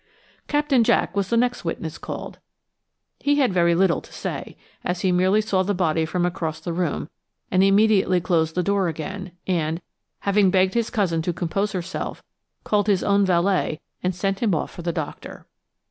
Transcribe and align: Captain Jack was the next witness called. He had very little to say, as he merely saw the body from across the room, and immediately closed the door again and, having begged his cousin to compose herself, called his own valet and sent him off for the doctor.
Captain 0.47 0.83
Jack 0.83 1.15
was 1.15 1.27
the 1.29 1.37
next 1.37 1.63
witness 1.63 1.99
called. 1.99 2.39
He 3.19 3.35
had 3.35 3.53
very 3.53 3.75
little 3.75 4.01
to 4.01 4.11
say, 4.11 4.57
as 4.83 5.01
he 5.01 5.11
merely 5.11 5.41
saw 5.41 5.61
the 5.61 5.75
body 5.75 6.07
from 6.07 6.25
across 6.25 6.59
the 6.59 6.73
room, 6.73 7.07
and 7.51 7.63
immediately 7.63 8.19
closed 8.19 8.55
the 8.55 8.63
door 8.63 8.87
again 8.87 9.33
and, 9.45 9.79
having 10.21 10.49
begged 10.49 10.73
his 10.73 10.89
cousin 10.89 11.21
to 11.21 11.33
compose 11.33 11.73
herself, 11.73 12.23
called 12.63 12.87
his 12.87 13.03
own 13.03 13.27
valet 13.27 13.79
and 14.01 14.15
sent 14.15 14.39
him 14.39 14.55
off 14.55 14.71
for 14.71 14.81
the 14.81 14.91
doctor. 14.91 15.45